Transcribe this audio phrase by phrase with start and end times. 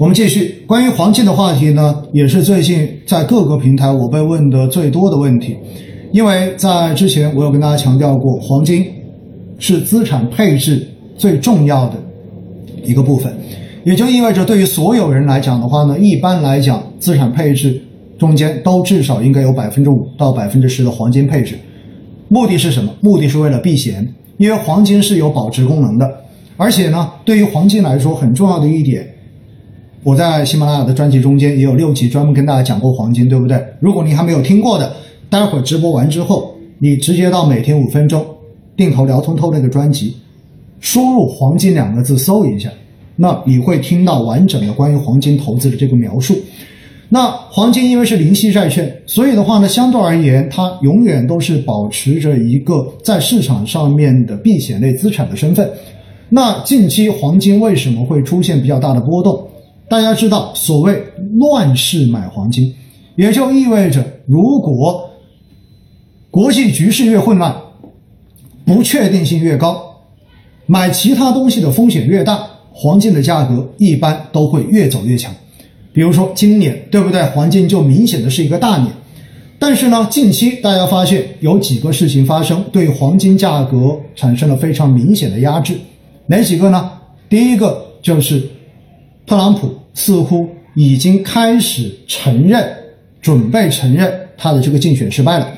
[0.00, 5.54] 我们继续关于黄金的话题呢，也是最近在各个平台我被问的最多的问题。
[6.10, 8.86] 因为在之前我有跟大家强调过，黄金
[9.58, 11.96] 是资产配置最重要的
[12.82, 13.30] 一个部分，
[13.84, 17.78] 也就意味着对于所有人来讲的话呢，一般来讲，资产配置
[18.18, 21.58] 中间都至少应该有百分之五到百分之十的黄金配置。
[22.28, 22.90] 目的是什么？
[23.02, 26.10] 目的是为了避险，因为黄金是有保值功能的，
[26.56, 29.06] 而且呢，对于黄金来说很重要的一点。
[30.02, 33.62] 我在喜马拉雅的专辑中间也有六集专门跟大家讲过黄金，对不对？
[33.80, 34.90] 如果你还没有听过的，
[35.28, 38.24] 待会儿直播完之后，你直接到每天五分钟
[38.74, 40.16] 定投聊通透那个专辑，
[40.80, 42.70] 输入“黄金”两个字搜一下，
[43.16, 46.34] 那你会听到完整的关于黄金投资的这个描述。
[47.10, 55.68] 那黄金因为是零息债券，所以的话呢，相对而言，它永远都是保持着一个在市场上面的避险类资产的身份。
[56.30, 59.46] 那近期黄金为什么会出现比较大的波动？
[59.90, 61.02] 大家知道，所谓
[61.40, 62.72] 乱世买黄金，
[63.16, 65.10] 也就意味着，如果
[66.30, 67.52] 国际局势越混乱，
[68.64, 69.96] 不确定性越高，
[70.66, 72.40] 买其他东西的风险越大，
[72.72, 75.34] 黄金的价格一般都会越走越强。
[75.92, 77.24] 比如说今年，对不对？
[77.30, 78.92] 黄金就明显的是一个大年。
[79.58, 85.74] 但是呢，近期大家发现有几个事情发生，对黄金价格产生了非常明显的压制。
[86.26, 86.92] 哪几个呢？
[87.28, 88.40] 第一个就是
[89.26, 89.79] 特朗普。
[89.94, 92.64] 似乎已经开始承认，
[93.20, 95.48] 准备承认他的这个竞选失败了。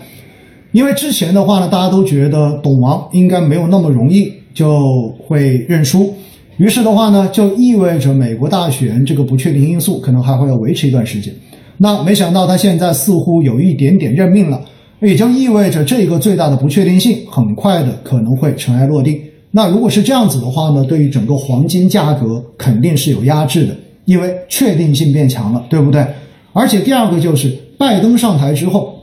[0.72, 6.14] 因为之前的话呢，大家都觉得董王应该没有那么容易就会认输，
[6.56, 11.32] 于是的话呢，就意味着美国大选这个不确定因素可能还会要维持一段时间。
[11.76, 14.58] 那没想到他现在似乎有一点点认命了，
[15.02, 19.20] 也就意味着这个最大的不确定性很快的可能会尘埃落定。
[19.50, 23.76] 那如果是这样子的话呢，对于整个黄金价格肯定是有压制的。
[24.04, 26.06] 因为确定性变强了，对不对？
[26.52, 29.00] 而且第二个就是拜登上台之后，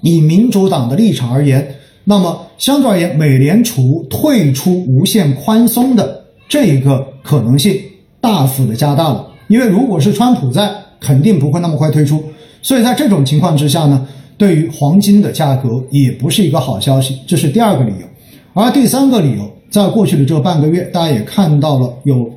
[0.00, 7.76] 以民主党的立场而言，那么相对而言，美联储退出无限宽松的这一个可能性
[8.20, 9.26] 大幅的加大了。
[9.48, 10.70] 因为如果是川普在，
[11.00, 12.22] 肯定不会那么快退出。
[12.62, 18.06] 所以在这种情况之下呢，对于黄金的价格也不是一个好消息，这是第二个理由。
[18.54, 22.30] 而第三个理由，在过去的这半个月，大家也看到了有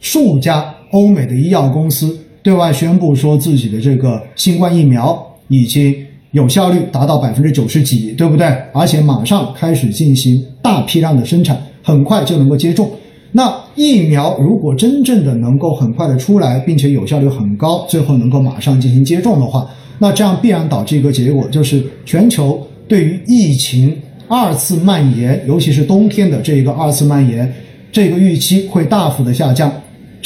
[0.00, 0.72] 数家。
[0.96, 5.94] 欧美的医药公司对外宣布说，自己的这个新冠疫苗已经
[6.30, 8.46] 有效率达到百分之九十几，对不对？
[8.72, 12.90] 而且马上开始进行大批量的生产，很快就能够接种。
[13.30, 19.68] 那疫苗如果真正的能够很快的出来，并且有效率很高，最后能够马上进行接种的话，
[19.98, 23.94] 那这样必然导致一个结果，就是全球对于疫情
[24.28, 27.52] 二次蔓延，尤其是冬天的这一个二次蔓延，
[27.92, 29.70] 这个预期会大幅的下降。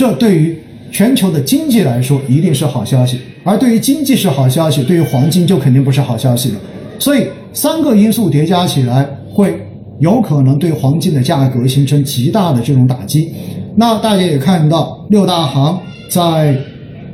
[0.00, 0.56] 这对于
[0.90, 6.54] 全球的经济来说一定是好消息，而对于经济是好消息，对于黄金就肯定不是好消息了。
[6.98, 9.60] 所以三个因素叠加起来，会
[9.98, 13.30] 有可能对黄金的价格形成极大的这种打击。
[13.76, 15.78] 那大家也看到，六大行
[16.08, 16.56] 在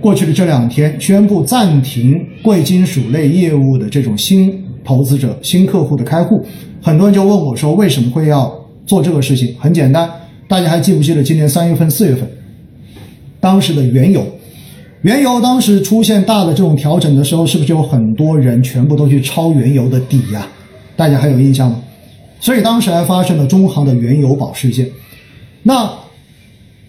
[0.00, 6.40] 过去的这两天宣布暂停贵金属类业务的这种新投资者、新客户的开户，
[6.80, 8.54] 很多人就问我说，为什么会要
[8.86, 9.56] 做这个事情？
[9.58, 10.08] 很简单，
[10.46, 12.24] 大家还记不记得今年三月份、四月份？
[13.46, 14.26] 当时的原油，
[15.02, 20.48] 原油当时出现大的这种调整的时候，是不是有很多人全部都去抄原油的底呀？
[20.96, 21.80] 大家还有印象吗？
[22.40, 24.90] 所以当时还发生了中航的原油宝事件。
[25.62, 25.88] 那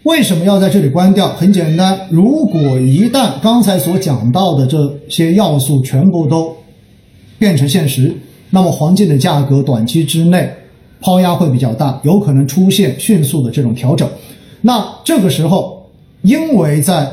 [0.01, 1.27] 为什么要在这里关掉？
[1.27, 6.51] 很简单，如果一旦刚才所讲到的这些要素全部都
[7.37, 8.11] 变成现实，
[8.49, 10.51] 那么黄金的价格短期之内
[10.99, 14.09] 抛压会比较大，有可能出现迅速的这种调整。
[14.61, 15.76] 那这个时候。
[16.27, 17.09] 因为在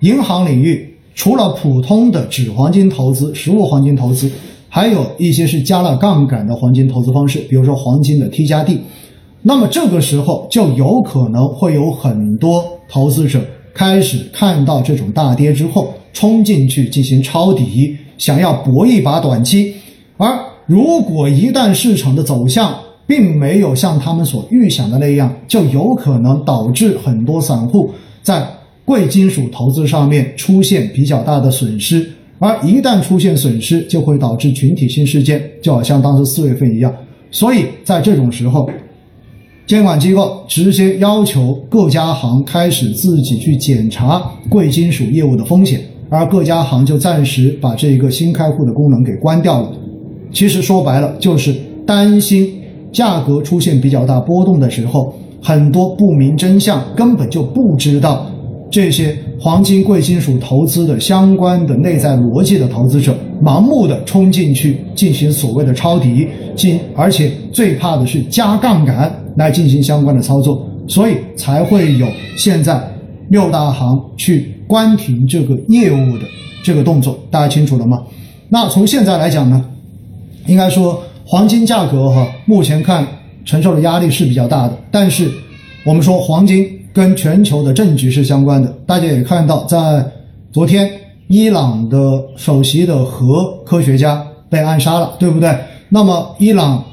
[0.00, 4.28] 银行领域，除了普通的纸黄金投资、实物黄金投资，
[4.68, 8.80] 还有一些是加了杠杆的黄金投资方式，比如说黄金的 T 加 D。
[9.40, 13.40] 那么这个时候就有可能会有很多投资者
[13.72, 19.72] 开始看到这种大跌之后，冲进去进行抄底，想要搏一把短期。
[20.16, 22.74] 而如果一旦市场的走向，
[23.06, 27.92] 并没有像他们所预想的那样，就有可能导致很多散户。
[28.24, 28.42] 在
[28.86, 36.92] 贵金属投资上面出现比较大的损失，而一旦出现损失，就会导致群体性事件，就好像当时四月份一样。
[37.30, 38.68] 所以在这种时候，
[39.66, 44.18] 监管机构直接要求各家行开始自己去检查
[44.48, 49.70] 贵金属业务的风险，而各家行就暂时把这个新开户的功能给关掉了。
[50.32, 51.54] 其实说白了，就是
[51.86, 52.50] 担心
[52.90, 55.14] 价格出现比较大波动的时候。
[55.44, 58.26] 很多不明真相，根本就不知道
[58.70, 66.26] 这些黄金贵金属投资的相关的内在逻辑的投资者，盲目的冲进去进行所谓的抄底，
[66.56, 72.06] 进而且最怕的是加杠杆来进行相关的操作，所以才会有
[72.38, 72.82] 现在
[73.28, 76.24] 六大行去关停这个业务的
[76.64, 77.98] 这个动作，大家清楚了吗？
[78.48, 79.62] 那从现在来讲呢，
[80.46, 83.06] 应该说黄金价格哈，目前看
[83.44, 85.30] 承受的压力是比较大的，但是
[85.84, 86.80] 我们说黄金。
[86.94, 89.76] 跟全球的政局是相关的，大家也看到，在
[90.52, 90.88] 昨天，
[91.26, 91.98] 伊朗的
[92.36, 95.52] 首席的核科学家被暗杀了，对不对？
[95.88, 96.84] 那么伊朗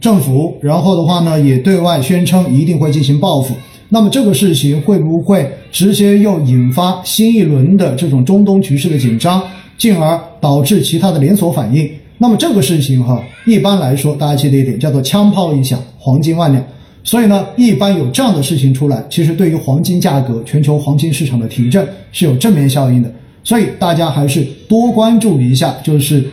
[0.00, 3.54] 政府，然后的话呢，也对外宣称一定会进行报复。
[3.90, 9.42] 那么这个事情会不会直接又引发新一轮的这种中东局势的紧张，
[9.76, 11.86] 进而导致其他的连锁反应？
[12.18, 16.64] 那么这个事情哈，一般来说，大家记得一点，叫做枪炮一响，黄金万两。
[17.02, 23.12] 所以呢，一般有这样的事情出来，其实对于黄金价格、全球黄金市场的提振是有正面效应的。
[23.42, 26.24] 所以大家还是多关注一下，就是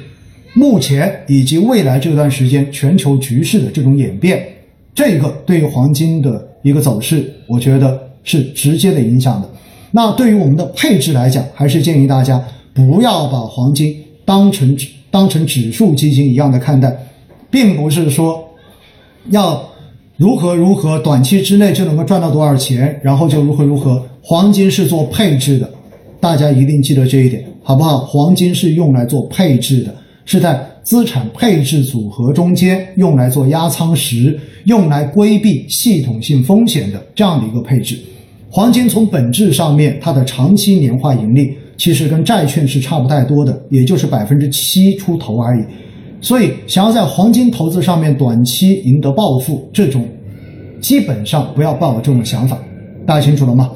[0.53, 4.41] 目前以及未来这段时间全球局势的这种演变，
[4.95, 9.49] 这个对于黄金的一个走势，我觉得是直接的影响的。
[9.91, 12.41] 那对于我们的配置来讲，还是建议大家
[12.73, 13.93] 不要把黄金
[14.23, 14.73] 当成
[15.11, 16.97] 当成指数基金一样的看待，
[17.51, 18.43] 并不是说
[19.29, 19.69] 要。
[20.17, 24.05] 如何如何短期之内就能够赚到多少钱，然后就如何如何。
[24.21, 25.67] 黄金是做配置的，
[26.19, 27.97] 大家一定记得这一点，好不好？
[28.01, 37.97] 黄金是用来做配置的，是在资产配置组合中间用来做压舱石，用来规避系统性风险的这样的一个配置。
[38.51, 45.65] 黄金从本质上面，它的长期年化盈利其实跟债券是差不太多的，也就是百分之七出头而已。
[46.21, 50.07] 所以，想要在黄金投资上面短期赢得暴富，这种
[50.79, 52.55] 基本上不要抱有这种想法，
[53.03, 53.71] 大家清楚了吗？